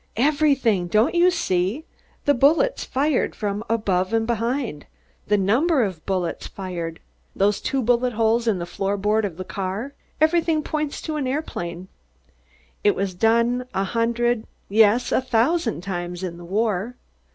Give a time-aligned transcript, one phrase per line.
[0.17, 0.87] "Everything!
[0.87, 1.85] Don't you see?
[2.25, 4.87] The bullets fired from above and behind.
[5.27, 6.99] The number of bullets fired.
[7.35, 11.27] Those two bullet holes in the foot board of the car everything points to an
[11.27, 11.87] aeroplane.
[12.83, 16.95] It was done a hundred, yes, a thousand times in the war.